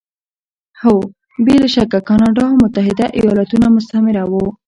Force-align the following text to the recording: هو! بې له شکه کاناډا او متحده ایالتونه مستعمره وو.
هو! 0.81 0.95
بې 1.45 1.55
له 1.63 1.67
شکه 1.75 1.99
کاناډا 2.07 2.43
او 2.51 2.55
متحده 2.63 3.05
ایالتونه 3.19 3.65
مستعمره 3.75 4.23
وو. 4.31 4.45